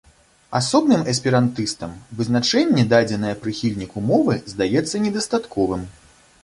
Асобным 0.59 1.03
эсперантыстам 1.11 1.91
вызначэнне 2.21 2.87
дадзенае 2.95 3.35
прыхільніку 3.45 4.05
мовы 4.09 4.33
здаецца 4.55 4.95
недастатковым. 5.07 5.89